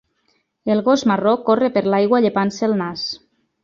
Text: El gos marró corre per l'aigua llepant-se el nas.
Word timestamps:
El 0.75 0.81
gos 0.87 1.05
marró 1.13 1.35
corre 1.51 1.71
per 1.79 1.87
l'aigua 1.93 2.25
llepant-se 2.27 2.71
el 2.73 2.79
nas. 2.85 3.09